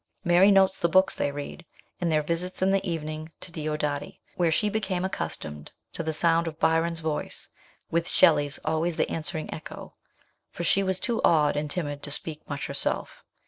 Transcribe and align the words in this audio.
Mary 0.23 0.49
notes 0.49 0.79
the 0.79 0.89
books 0.89 1.13
they 1.15 1.31
read, 1.31 1.63
and 1.99 2.11
their 2.11 2.23
visits 2.23 2.63
in 2.63 2.71
the 2.71 2.83
evening 2.83 3.31
to 3.39 3.51
Diodati, 3.51 4.19
where 4.35 4.49
she 4.51 4.67
became 4.67 5.05
accustomed 5.05 5.71
to 5.93 6.01
the 6.01 6.11
sound 6.11 6.47
of 6.47 6.57
Byron's 6.59 7.01
voice, 7.01 7.47
with 7.91 8.09
Shelley's 8.09 8.57
always 8.65 8.95
the 8.95 9.07
answering 9.11 9.53
echo, 9.53 9.93
for 10.49 10.63
she 10.63 10.81
was 10.81 10.99
too 10.99 11.21
awed 11.23 11.55
and 11.55 11.69
timid 11.69 12.01
to 12.01 12.09
speak 12.09 12.41
much 12.49 12.65
herself. 12.65 13.23